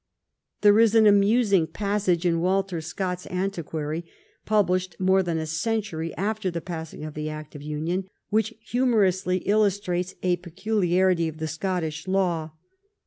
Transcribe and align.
There 0.61 0.79
is 0.79 0.95
an 0.95 1.05
amusing 1.05 1.67
passage 1.67 2.25
in 2.25 2.39
Walter 2.41 2.81
Scott's 2.81 3.27
Antiqiiary, 3.27 4.03
published 4.47 4.95
more 4.99 5.21
than 5.21 5.37
a 5.37 5.45
century 5.45 6.11
after 6.17 6.49
the 6.49 6.59
passing 6.59 7.05
of 7.05 7.13
the 7.13 7.29
act 7.29 7.53
of 7.53 7.61
union, 7.61 8.09
which 8.29 8.55
humorously 8.67 9.47
illus 9.47 9.79
trates 9.79 10.15
a 10.23 10.37
peculiarity 10.37 11.27
of 11.27 11.37
the 11.37 11.45
Scottish 11.47 12.07
law. 12.07 12.49